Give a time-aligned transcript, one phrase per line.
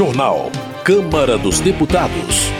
[0.00, 0.50] Jornal.
[0.82, 2.50] Câmara dos Deputados.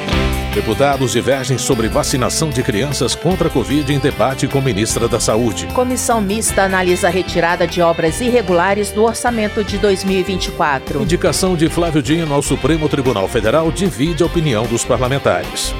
[0.54, 5.66] Deputados divergem sobre vacinação de crianças contra a Covid em debate com ministra da Saúde.
[5.68, 11.00] Comissão mista analisa a retirada de obras irregulares do orçamento de 2024.
[11.00, 15.72] Indicação de Flávio Dino ao Supremo Tribunal Federal divide a opinião dos parlamentares.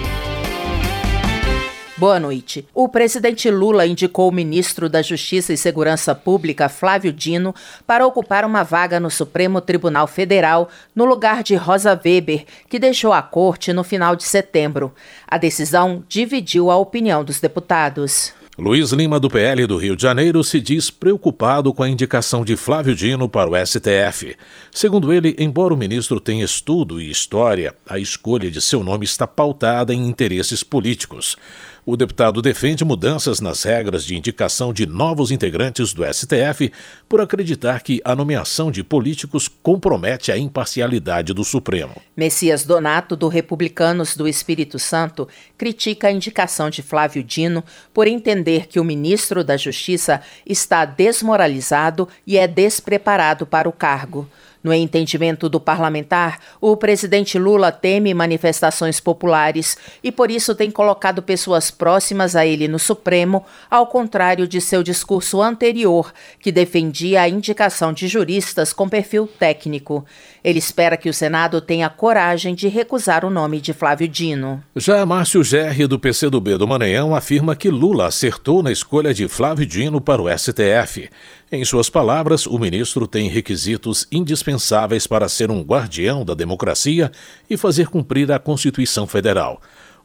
[2.01, 2.67] Boa noite.
[2.73, 7.55] O presidente Lula indicou o ministro da Justiça e Segurança Pública, Flávio Dino,
[7.87, 13.13] para ocupar uma vaga no Supremo Tribunal Federal, no lugar de Rosa Weber, que deixou
[13.13, 14.95] a corte no final de setembro.
[15.29, 18.32] A decisão dividiu a opinião dos deputados.
[18.61, 22.57] Luiz Lima, do PL do Rio de Janeiro, se diz preocupado com a indicação de
[22.57, 24.37] Flávio Dino para o STF.
[24.71, 29.26] Segundo ele, embora o ministro tenha estudo e história, a escolha de seu nome está
[29.26, 31.39] pautada em interesses políticos.
[31.84, 36.70] O deputado defende mudanças nas regras de indicação de novos integrantes do STF
[37.08, 41.97] por acreditar que a nomeação de políticos compromete a imparcialidade do Supremo.
[42.17, 48.67] Messias Donato, do Republicanos do Espírito Santo, critica a indicação de Flávio Dino por entender
[48.67, 54.28] que o ministro da Justiça está desmoralizado e é despreparado para o cargo.
[54.62, 61.22] No entendimento do parlamentar, o presidente Lula teme manifestações populares e por isso tem colocado
[61.22, 67.28] pessoas próximas a ele no Supremo, ao contrário de seu discurso anterior, que defendia a
[67.28, 70.05] indicação de juristas com perfil técnico.
[70.43, 74.63] Ele espera que o Senado tenha coragem de recusar o nome de Flávio Dino.
[74.75, 79.67] Já Márcio Gerri, do PCdoB do Maranhão, afirma que Lula acertou na escolha de Flávio
[79.67, 81.11] Dino para o STF.
[81.53, 87.11] Em suas palavras, o ministro tem requisitos indispensáveis para ser um guardião da democracia
[87.49, 89.61] e fazer cumprir a Constituição Federal.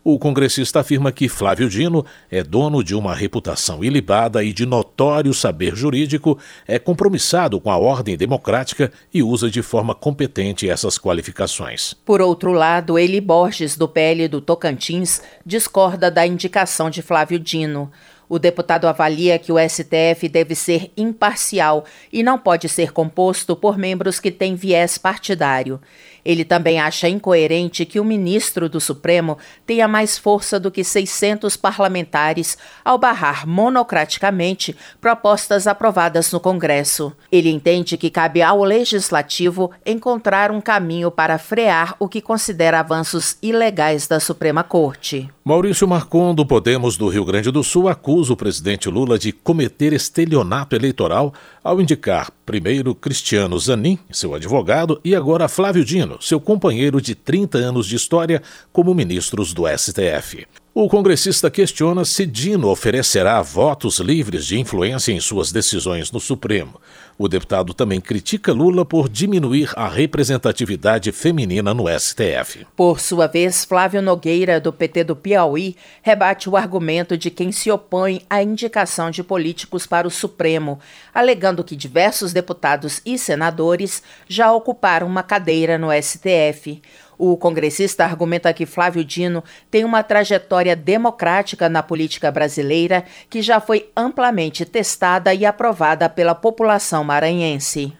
[0.08, 5.34] O congressista afirma que Flávio Dino é dono de uma reputação ilibada e de notório
[5.34, 11.96] saber jurídico, é compromissado com a ordem democrática e usa de forma competente essas qualificações.
[12.06, 17.92] Por outro lado, Eli Borges, do PL do Tocantins, discorda da indicação de Flávio Dino.
[18.28, 23.78] O deputado avalia que o STF deve ser imparcial e não pode ser composto por
[23.78, 25.80] membros que têm viés partidário.
[26.26, 31.56] Ele também acha incoerente que o ministro do Supremo tenha mais força do que 600
[31.56, 37.14] parlamentares ao barrar monocraticamente propostas aprovadas no Congresso.
[37.32, 43.38] Ele entende que cabe ao legislativo encontrar um caminho para frear o que considera avanços
[43.42, 45.30] ilegais da Suprema Corte.
[45.44, 49.94] Maurício Marcon, do Podemos do Rio Grande do Sul, acusa o presidente Lula de cometer
[49.94, 51.34] estelionato eleitoral
[51.66, 57.58] ao indicar primeiro Cristiano Zanin, seu advogado, e agora Flávio Dino, seu companheiro de 30
[57.58, 60.46] anos de história, como ministros do STF.
[60.78, 66.82] O congressista questiona se Dino oferecerá votos livres de influência em suas decisões no Supremo.
[67.18, 72.68] O deputado também critica Lula por diminuir a representatividade feminina no STF.
[72.76, 77.72] Por sua vez, Flávio Nogueira, do PT do Piauí, rebate o argumento de quem se
[77.72, 80.78] opõe à indicação de políticos para o Supremo,
[81.14, 86.82] alegando que diversos deputados e senadores já ocuparam uma cadeira no STF.
[87.18, 93.60] O congressista argumenta que Flávio Dino tem uma trajetória democrática na política brasileira que já
[93.60, 97.94] foi amplamente testada e aprovada pela população maranhense.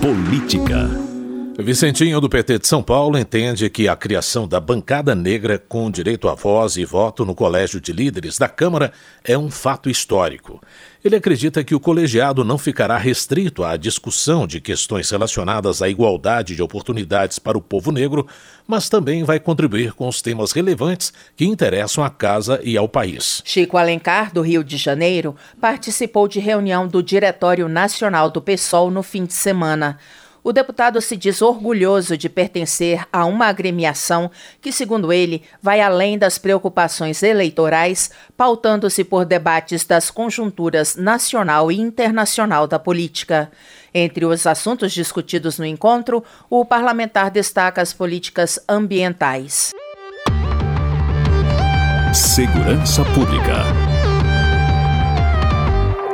[0.00, 1.07] Política.
[1.60, 6.28] Vicentinho do PT de São Paulo entende que a criação da bancada negra com direito
[6.28, 8.92] à voz e voto no Colégio de Líderes da Câmara
[9.24, 10.62] é um fato histórico.
[11.04, 16.54] Ele acredita que o colegiado não ficará restrito à discussão de questões relacionadas à igualdade
[16.54, 18.24] de oportunidades para o povo negro,
[18.64, 23.42] mas também vai contribuir com os temas relevantes que interessam à casa e ao país.
[23.44, 29.02] Chico Alencar, do Rio de Janeiro, participou de reunião do Diretório Nacional do PSOL no
[29.02, 29.98] fim de semana.
[30.42, 36.16] O deputado se diz orgulhoso de pertencer a uma agremiação que, segundo ele, vai além
[36.16, 43.50] das preocupações eleitorais, pautando-se por debates das conjunturas nacional e internacional da política.
[43.92, 49.72] Entre os assuntos discutidos no encontro, o parlamentar destaca as políticas ambientais.
[52.12, 53.87] Segurança Pública.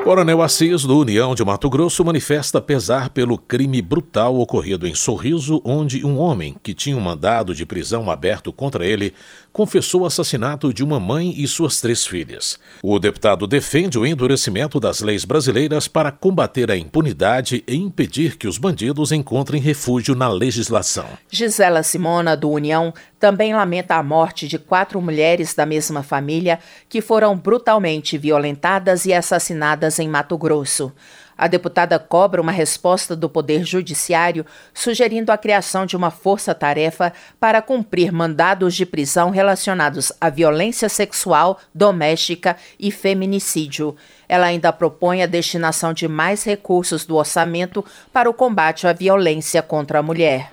[0.04, 5.62] Coronel Assis, do União de Mato Grosso, manifesta pesar pelo crime brutal ocorrido em Sorriso,
[5.64, 9.14] onde um homem que tinha um mandado de prisão aberto contra ele
[9.50, 12.58] confessou o assassinato de uma mãe e suas três filhas.
[12.82, 18.48] O deputado defende o endurecimento das leis brasileiras para combater a impunidade e impedir que
[18.48, 21.06] os bandidos encontrem refúgio na legislação.
[21.30, 26.58] Gisela Simona, do União, também lamenta a morte de quatro mulheres da mesma família
[26.88, 30.92] que foram brutalmente violentadas e assassinadas em Mato Grosso.
[31.36, 37.60] A deputada cobra uma resposta do Poder Judiciário sugerindo a criação de uma força-tarefa para
[37.60, 43.96] cumprir mandados de prisão relacionados à violência sexual, doméstica e feminicídio.
[44.28, 49.60] Ela ainda propõe a destinação de mais recursos do orçamento para o combate à violência
[49.60, 50.50] contra a mulher.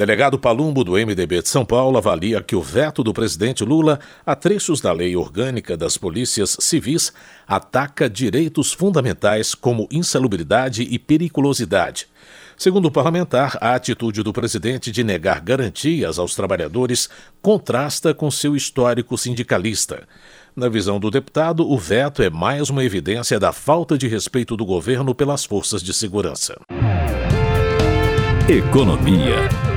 [0.00, 4.34] Delegado Palumbo, do MDB de São Paulo, avalia que o veto do presidente Lula a
[4.34, 7.12] trechos da lei orgânica das polícias civis
[7.46, 12.06] ataca direitos fundamentais como insalubridade e periculosidade.
[12.56, 17.10] Segundo o parlamentar, a atitude do presidente de negar garantias aos trabalhadores
[17.42, 20.08] contrasta com seu histórico sindicalista.
[20.56, 24.64] Na visão do deputado, o veto é mais uma evidência da falta de respeito do
[24.64, 26.58] governo pelas forças de segurança.
[28.48, 29.69] Economia.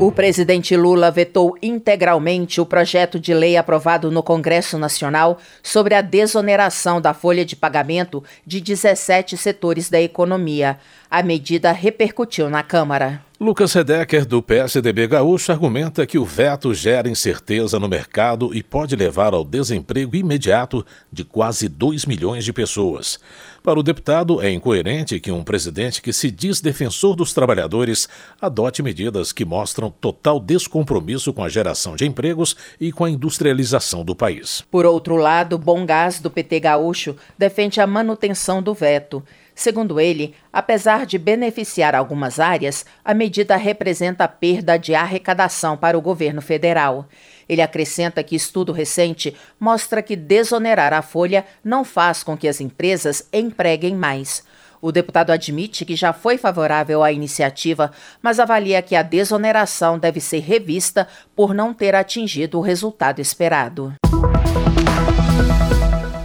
[0.00, 6.00] O presidente Lula vetou integralmente o projeto de lei aprovado no Congresso Nacional sobre a
[6.00, 10.78] desoneração da folha de pagamento de 17 setores da economia.
[11.10, 13.22] A medida repercutiu na Câmara.
[13.40, 18.94] Lucas Redecker, do PSDB Gaúcho, argumenta que o veto gera incerteza no mercado e pode
[18.94, 23.18] levar ao desemprego imediato de quase 2 milhões de pessoas.
[23.62, 28.08] Para o deputado, é incoerente que um presidente que se diz defensor dos trabalhadores
[28.40, 34.04] adote medidas que mostram total descompromisso com a geração de empregos e com a industrialização
[34.04, 34.64] do país.
[34.70, 39.22] Por outro lado, Bom Gás, do PT Gaúcho, defende a manutenção do veto.
[39.58, 46.00] Segundo ele, apesar de beneficiar algumas áreas, a medida representa perda de arrecadação para o
[46.00, 47.08] governo federal.
[47.48, 52.60] Ele acrescenta que estudo recente mostra que desonerar a folha não faz com que as
[52.60, 54.44] empresas empreguem mais.
[54.80, 57.90] O deputado admite que já foi favorável à iniciativa,
[58.22, 63.92] mas avalia que a desoneração deve ser revista por não ter atingido o resultado esperado.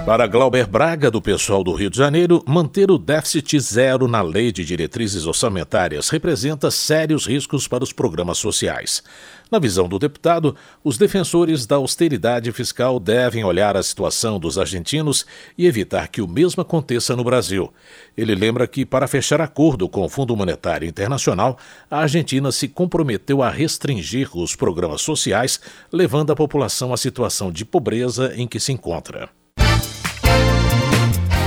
[0.05, 4.51] Para Glauber Braga, do pessoal do Rio de Janeiro, manter o déficit zero na lei
[4.51, 9.01] de diretrizes orçamentárias representa sérios riscos para os programas sociais.
[9.49, 15.25] Na visão do deputado, os defensores da austeridade fiscal devem olhar a situação dos argentinos
[15.57, 17.71] e evitar que o mesmo aconteça no Brasil.
[18.17, 21.57] Ele lembra que, para fechar acordo com o Fundo Monetário Internacional,
[21.89, 27.63] a Argentina se comprometeu a restringir os programas sociais, levando a população à situação de
[27.63, 29.29] pobreza em que se encontra.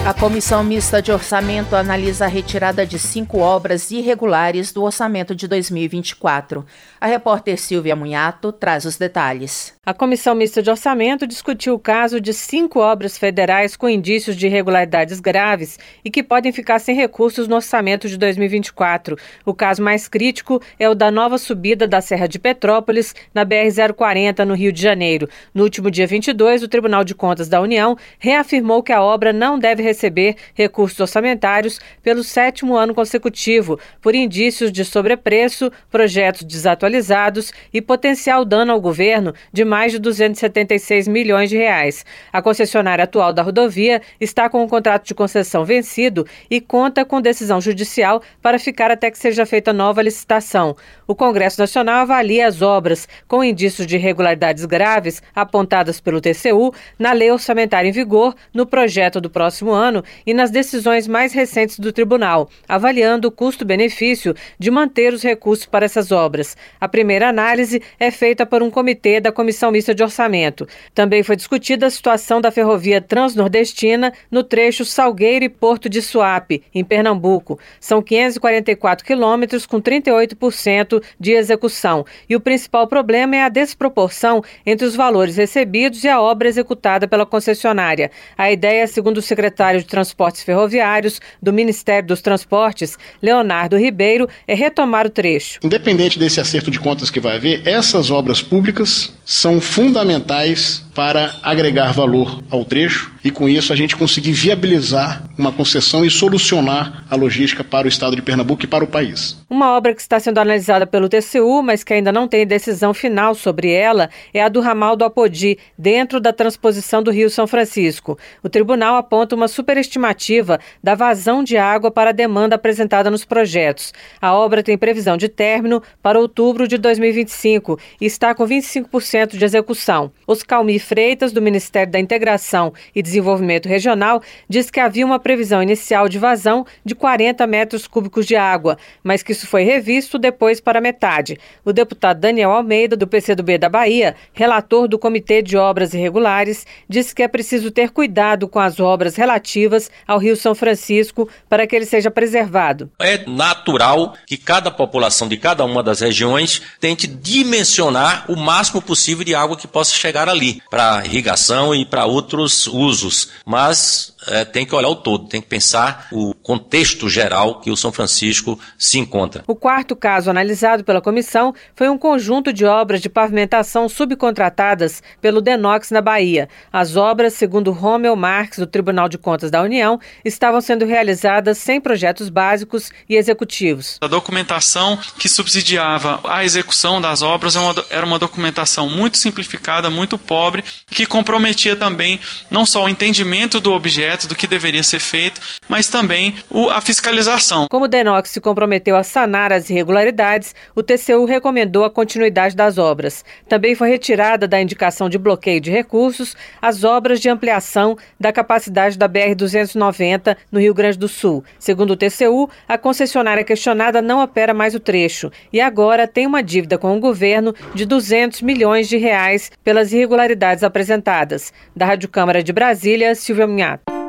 [0.07, 5.49] A Comissão Mista de Orçamento analisa a retirada de cinco obras irregulares do orçamento de
[5.49, 6.65] 2024.
[7.01, 9.75] A repórter Silvia Munhato traz os detalhes.
[9.85, 14.47] A Comissão Mista de Orçamento discutiu o caso de cinco obras federais com indícios de
[14.47, 19.17] irregularidades graves e que podem ficar sem recursos no orçamento de 2024.
[19.45, 24.45] O caso mais crítico é o da nova subida da Serra de Petrópolis, na BR-040,
[24.45, 25.29] no Rio de Janeiro.
[25.53, 29.59] No último dia 22, o Tribunal de Contas da União reafirmou que a obra não
[29.59, 37.53] deve receber receber recursos orçamentários pelo sétimo ano consecutivo, por indícios de sobrepreço, projetos desatualizados
[37.73, 42.05] e potencial dano ao governo de mais de 276 milhões de reais.
[42.33, 47.21] A concessionária atual da rodovia está com o contrato de concessão vencido e conta com
[47.21, 50.77] decisão judicial para ficar até que seja feita nova licitação.
[51.07, 57.13] O Congresso Nacional avalia as obras com indícios de irregularidades graves apontadas pelo TCU na
[57.13, 61.79] lei orçamentária em vigor no projeto do próximo ano ano e nas decisões mais recentes
[61.79, 66.57] do tribunal, avaliando o custo-benefício de manter os recursos para essas obras.
[66.81, 70.67] A primeira análise é feita por um comitê da Comissão Mista de Orçamento.
[70.95, 76.63] Também foi discutida a situação da ferrovia transnordestina no trecho Salgueiro e Porto de Suape,
[76.75, 77.59] em Pernambuco.
[77.81, 82.05] São 544 quilômetros com 38% de execução.
[82.29, 87.07] E o principal problema é a desproporção entre os valores recebidos e a obra executada
[87.07, 88.11] pela concessionária.
[88.37, 94.29] A ideia, segundo o secretário secretário de Transportes Ferroviários do Ministério dos Transportes, Leonardo Ribeiro,
[94.47, 95.61] é retomar o trecho.
[95.63, 101.93] Independente desse acerto de contas que vai haver, essas obras públicas são fundamentais para agregar
[101.93, 107.17] valor ao trecho e, com isso, a gente conseguir viabilizar uma concessão e solucionar a
[107.17, 109.37] logística para o estado de Pernambuco e para o país.
[109.51, 113.35] Uma obra que está sendo analisada pelo TCU, mas que ainda não tem decisão final
[113.35, 118.19] sobre ela, é a do ramal do Apodi, dentro da transposição do Rio São Francisco.
[118.43, 123.93] O tribunal aponta uma superestimativa da vazão de água para a demanda apresentada nos projetos.
[124.19, 129.37] A obra tem previsão de término para outubro de 2025 e está com 25% 100%
[129.37, 130.13] de execução.
[130.27, 136.09] Oscalmi Freitas, do Ministério da Integração e Desenvolvimento Regional, diz que havia uma previsão inicial
[136.09, 140.81] de vazão de 40 metros cúbicos de água, mas que isso foi revisto depois para
[140.81, 141.39] metade.
[141.65, 147.15] O deputado Daniel Almeida, do PCdoB da Bahia, relator do Comitê de Obras Irregulares, disse
[147.15, 151.75] que é preciso ter cuidado com as obras relativas ao Rio São Francisco para que
[151.75, 152.91] ele seja preservado.
[152.99, 159.06] É natural que cada população de cada uma das regiões tente dimensionar o máximo possível
[159.25, 163.29] de água que possa chegar ali, para irrigação e para outros usos.
[163.45, 167.77] Mas é, tem que olhar o todo, tem que pensar o contexto geral que o
[167.77, 169.45] São Francisco se encontra.
[169.47, 175.41] O quarto caso analisado pela comissão foi um conjunto de obras de pavimentação subcontratadas pelo
[175.41, 176.49] Denox na Bahia.
[176.73, 181.81] As obras, segundo Romel Marques, do Tribunal de Contas da União, estavam sendo realizadas sem
[181.81, 183.99] projetos básicos e executivos.
[184.01, 190.17] A documentação que subsidiava a execução das obras é era uma documentação muito simplificada, muito
[190.17, 195.41] pobre, que comprometia também não só o entendimento do objeto, do que deveria ser feito,
[195.69, 197.67] mas também o, a fiscalização.
[197.69, 202.79] Como o Denox se comprometeu a sanar as irregularidades, o TCU recomendou a continuidade das
[202.79, 203.25] obras.
[203.49, 208.97] Também foi retirada da indicação de bloqueio de recursos as obras de ampliação da capacidade
[208.97, 211.45] da BR-290 no Rio Grande do Sul.
[211.59, 216.43] Segundo o TCU, a concessionária questionada não opera mais o trecho e agora tem uma
[216.43, 221.53] dívida com o governo de 200 milhões de reais pelas irregularidades apresentadas.
[221.75, 224.06] Da Rádio Câmara de Brasília, Silvia Minhato.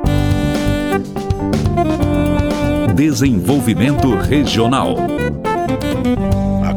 [2.98, 5.47] Desenvolvimento Regional.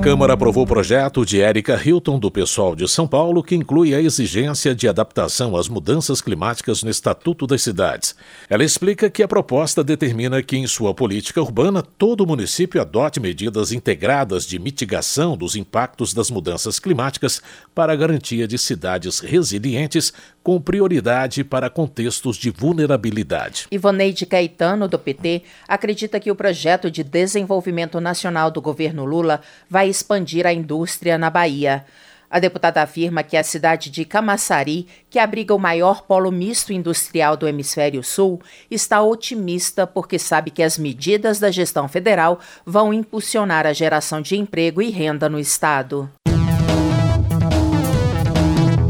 [0.02, 4.02] Câmara aprovou o projeto de Érica Hilton, do pessoal de São Paulo, que inclui a
[4.02, 8.16] exigência de adaptação às mudanças climáticas no Estatuto das Cidades.
[8.50, 13.72] Ela explica que a proposta determina que, em sua política urbana, todo município adote medidas
[13.72, 17.40] integradas de mitigação dos impactos das mudanças climáticas
[17.76, 23.68] para a garantia de cidades resilientes, com prioridade para contextos de vulnerabilidade.
[23.70, 29.91] Ivoneide Caetano, do PT, acredita que o projeto de desenvolvimento nacional do governo Lula vai
[29.92, 31.86] expandir a indústria na Bahia.
[32.32, 37.36] A deputada afirma que a cidade de Camaçari, que abriga o maior polo misto industrial
[37.36, 43.68] do hemisfério sul, está otimista porque sabe que as medidas da gestão federal vão impulsionar
[43.68, 46.10] a geração de emprego e renda no estado.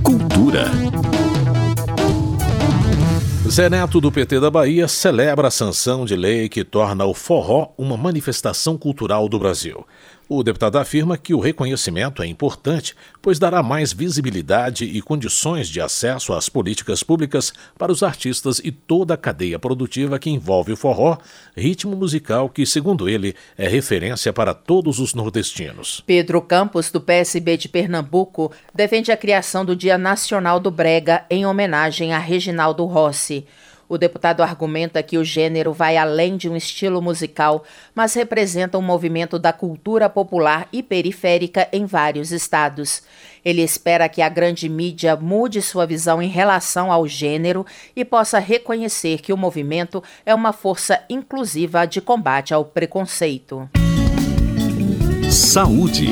[0.03, 0.65] Cultura.
[3.51, 7.73] Zé Neto, do PT da Bahia, celebra a sanção de lei que torna o forró
[7.77, 9.85] uma manifestação cultural do Brasil.
[10.33, 15.81] O deputado afirma que o reconhecimento é importante, pois dará mais visibilidade e condições de
[15.81, 20.77] acesso às políticas públicas para os artistas e toda a cadeia produtiva que envolve o
[20.77, 21.17] forró,
[21.53, 26.01] ritmo musical que, segundo ele, é referência para todos os nordestinos.
[26.07, 31.45] Pedro Campos, do PSB de Pernambuco, defende a criação do Dia Nacional do Brega em
[31.45, 33.45] homenagem a Reginaldo Rossi.
[33.91, 38.81] O deputado argumenta que o gênero vai além de um estilo musical, mas representa um
[38.81, 43.03] movimento da cultura popular e periférica em vários estados.
[43.43, 48.39] Ele espera que a grande mídia mude sua visão em relação ao gênero e possa
[48.39, 53.69] reconhecer que o movimento é uma força inclusiva de combate ao preconceito.
[55.29, 56.07] Saúde.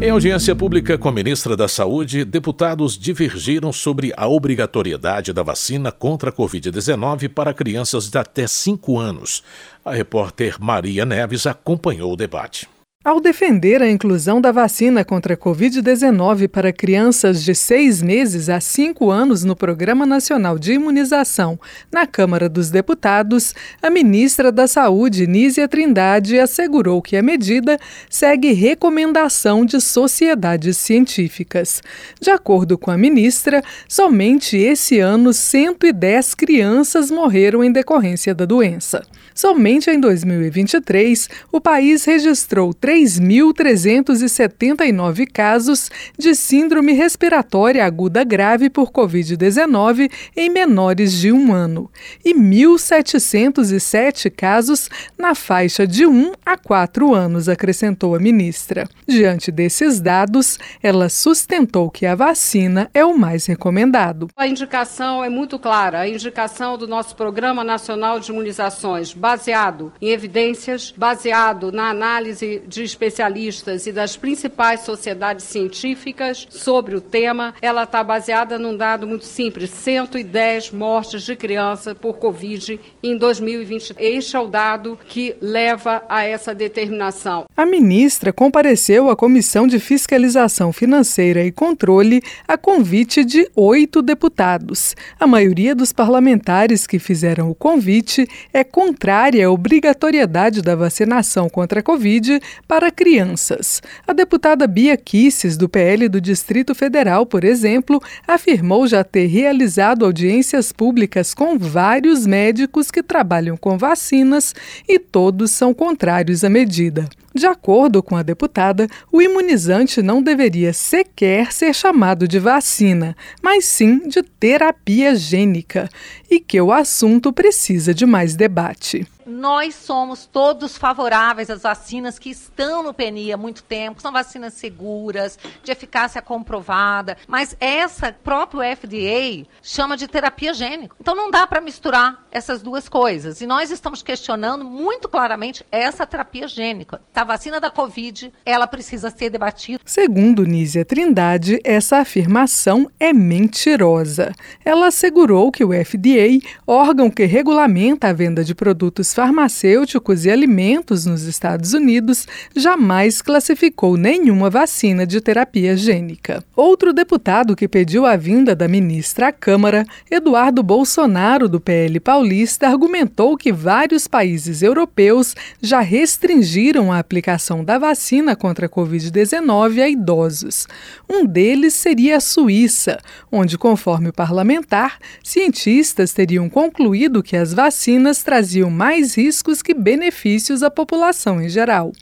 [0.00, 5.90] Em audiência pública com a ministra da Saúde, deputados divergiram sobre a obrigatoriedade da vacina
[5.90, 9.42] contra a Covid-19 para crianças de até 5 anos.
[9.84, 12.68] A repórter Maria Neves acompanhou o debate.
[13.04, 18.60] Ao defender a inclusão da vacina contra a Covid-19 para crianças de seis meses a
[18.60, 21.60] cinco anos no Programa Nacional de Imunização
[21.92, 27.78] na Câmara dos Deputados, a ministra da Saúde, Nízia Trindade, assegurou que a medida
[28.10, 31.80] segue recomendação de sociedades científicas.
[32.20, 39.06] De acordo com a ministra, somente esse ano 110 crianças morreram em decorrência da doença.
[39.32, 50.10] Somente em 2023, o país registrou 3.379 casos de síndrome respiratória aguda grave por Covid-19
[50.34, 51.90] em menores de um ano
[52.24, 58.88] e 1.707 casos na faixa de 1 a 4 anos, acrescentou a ministra.
[59.06, 64.28] Diante desses dados, ela sustentou que a vacina é o mais recomendado.
[64.34, 70.08] A indicação é muito clara, a indicação do nosso Programa Nacional de Imunizações baseado em
[70.08, 77.54] evidências, baseado na análise de de especialistas e das principais sociedades científicas sobre o tema,
[77.60, 83.94] ela está baseada num dado muito simples: 110 mortes de criança por Covid em 2020.
[83.98, 87.46] Este é o dado que leva a essa determinação.
[87.56, 94.94] A ministra compareceu à Comissão de Fiscalização Financeira e Controle a convite de oito deputados.
[95.18, 101.80] A maioria dos parlamentares que fizeram o convite é contrária à obrigatoriedade da vacinação contra
[101.80, 103.82] a Covid para crianças.
[104.06, 110.04] A deputada Bia Kisses, do PL do Distrito Federal, por exemplo, afirmou já ter realizado
[110.04, 114.54] audiências públicas com vários médicos que trabalham com vacinas
[114.86, 117.08] e todos são contrários à medida.
[117.34, 123.64] De acordo com a deputada, o imunizante não deveria sequer ser chamado de vacina, mas
[123.64, 125.88] sim de terapia gênica,
[126.30, 132.30] e que o assunto precisa de mais debate nós somos todos favoráveis às vacinas que
[132.30, 138.60] estão no PNI há muito tempo, são vacinas seguras, de eficácia comprovada, mas essa próprio
[138.60, 140.96] FDA chama de terapia gênica.
[141.00, 143.40] Então não dá para misturar essas duas coisas.
[143.40, 147.00] E nós estamos questionando muito claramente essa terapia gênica.
[147.14, 149.80] A vacina da Covid, ela precisa ser debatida.
[149.84, 154.32] Segundo Nízia Trindade, essa afirmação é mentirosa.
[154.64, 161.04] Ela assegurou que o FDA, órgão que regulamenta a venda de produtos farmacêuticos e alimentos
[161.04, 166.44] nos Estados Unidos jamais classificou nenhuma vacina de terapia gênica.
[166.54, 172.68] Outro deputado que pediu a vinda da ministra à Câmara, Eduardo Bolsonaro, do PL Paulista,
[172.68, 179.88] argumentou que vários países europeus já restringiram a aplicação da vacina contra a Covid-19 a
[179.88, 180.68] idosos.
[181.10, 183.00] Um deles seria a Suíça,
[183.32, 189.72] onde, conforme o parlamentar, cientistas teriam concluído que as vacinas traziam mais mais riscos que
[189.72, 191.92] benefícios à população em geral.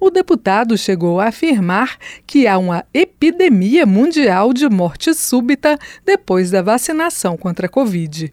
[0.00, 6.62] O deputado chegou a afirmar que há uma epidemia mundial de morte súbita depois da
[6.62, 8.30] vacinação contra a Covid.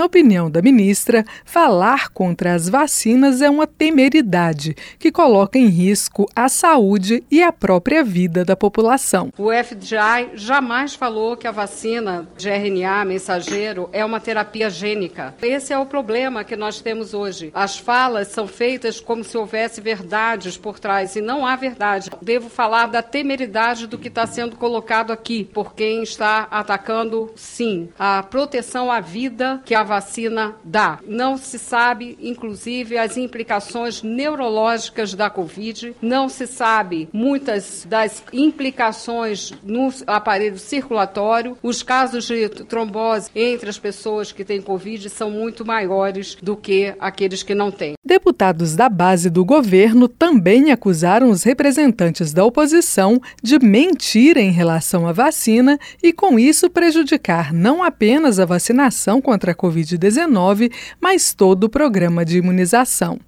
[0.00, 6.26] Na opinião da ministra, falar contra as vacinas é uma temeridade que coloca em risco
[6.34, 9.30] a saúde e a própria vida da população.
[9.36, 15.34] O FDI jamais falou que a vacina de RNA mensageiro é uma terapia gênica.
[15.42, 17.50] Esse é o problema que nós temos hoje.
[17.52, 22.08] As falas são feitas como se houvesse verdades por trás e não há verdade.
[22.22, 27.90] Devo falar da temeridade do que está sendo colocado aqui por quem está atacando, sim,
[27.98, 31.00] a proteção à vida que a vacina dá.
[31.06, 39.52] Não se sabe, inclusive, as implicações neurológicas da Covid, não se sabe muitas das implicações
[39.64, 41.58] no aparelho circulatório.
[41.60, 46.94] Os casos de trombose entre as pessoas que têm Covid são muito maiores do que
[47.00, 47.94] aqueles que não têm.
[48.04, 55.06] Deputados da base do governo também acusaram os representantes da oposição de mentir em relação
[55.06, 61.32] à vacina e, com isso, prejudicar não apenas a vacinação contra a Covid, Covid-19, mas
[61.32, 63.18] todo o programa de imunização.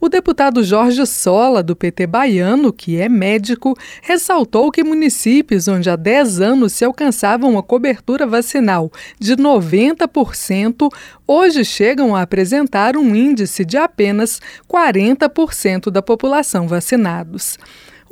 [0.00, 5.96] O deputado Jorge Sola, do PT baiano, que é médico, ressaltou que municípios onde há
[5.96, 10.88] 10 anos se alcançava uma cobertura vacinal de 90%,
[11.26, 17.58] hoje chegam a apresentar um índice de apenas 40% da população vacinados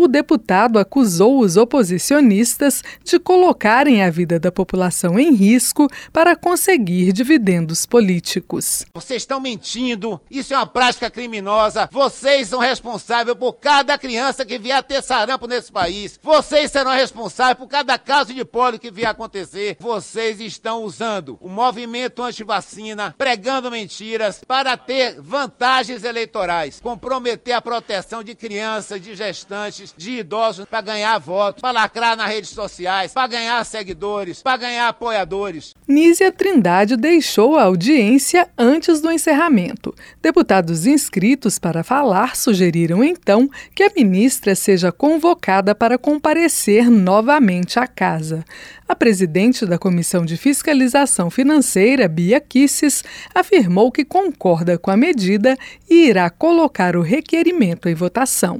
[0.02, 7.12] o deputado acusou os oposicionistas de colocarem a vida da população em risco para conseguir
[7.12, 8.86] dividendos políticos.
[8.94, 11.86] Vocês estão mentindo, isso é uma prática criminosa.
[11.92, 16.18] Vocês são responsáveis por cada criança que vier a ter sarampo nesse país.
[16.22, 19.76] Vocês serão responsáveis por cada caso de pólio que vier a acontecer.
[19.78, 28.22] Vocês estão usando o movimento anti-vacina, pregando mentiras para ter vantagens eleitorais, comprometer a proteção
[28.24, 33.26] de crianças, de gestantes de idosos para ganhar votos, para lacrar nas redes sociais, para
[33.26, 35.74] ganhar seguidores, para ganhar apoiadores.
[35.86, 39.94] Nízia Trindade deixou a audiência antes do encerramento.
[40.22, 47.86] Deputados inscritos para falar sugeriram então que a ministra seja convocada para comparecer novamente à
[47.86, 48.44] casa.
[48.90, 55.56] A presidente da Comissão de Fiscalização Financeira, Bia Kisses, afirmou que concorda com a medida
[55.88, 58.58] e irá colocar o requerimento em votação.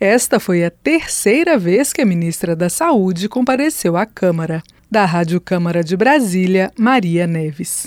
[0.00, 4.62] Esta foi a terceira vez que a ministra da Saúde compareceu à Câmara.
[4.90, 7.86] Da Rádio Câmara de Brasília, Maria Neves.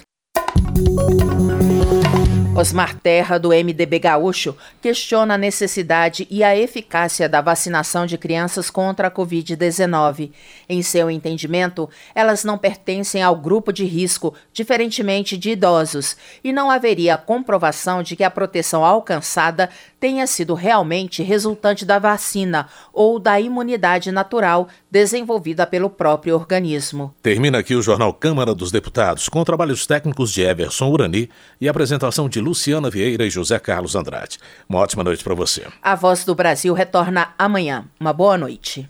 [2.56, 8.70] Osmar Terra, do MDB Gaúcho, questiona a necessidade e a eficácia da vacinação de crianças
[8.70, 10.32] contra a Covid-19.
[10.68, 16.70] Em seu entendimento, elas não pertencem ao grupo de risco, diferentemente de idosos, e não
[16.70, 23.40] haveria comprovação de que a proteção alcançada tenha sido realmente resultante da vacina ou da
[23.40, 27.14] imunidade natural desenvolvida pelo próprio organismo.
[27.22, 32.30] Termina aqui o Jornal Câmara dos Deputados, com trabalhos técnicos de Everson Urani e apresentação
[32.30, 34.40] de Luciana Vieira e José Carlos Andrade.
[34.68, 35.68] Uma ótima noite para você.
[35.82, 37.86] A Voz do Brasil retorna amanhã.
[38.00, 38.90] Uma boa noite.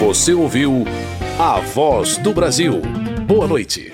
[0.00, 0.84] Você ouviu
[1.38, 2.80] A Voz do Brasil.
[3.26, 3.92] Boa noite.